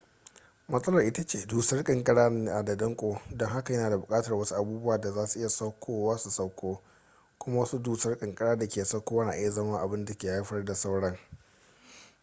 [0.67, 5.11] matsalar ita ce dusar ƙanƙara na da danko don haka yana buƙatar wasu abubuwan da
[5.13, 6.83] za su iya saukowa su sauko
[7.37, 10.73] kuma wasu dusar ƙanƙara da ke saukowa na iya zama abin da ke haifar da
[10.75, 11.17] sauran